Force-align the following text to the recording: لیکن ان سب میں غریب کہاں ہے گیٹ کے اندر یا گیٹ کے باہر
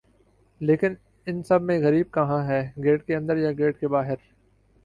لیکن 0.61 0.93
ان 1.27 1.41
سب 1.43 1.61
میں 1.61 1.79
غریب 1.79 2.11
کہاں 2.13 2.43
ہے 2.47 2.61
گیٹ 2.83 3.05
کے 3.07 3.15
اندر 3.15 3.37
یا 3.37 3.51
گیٹ 3.51 3.79
کے 3.79 3.87
باہر 3.87 4.15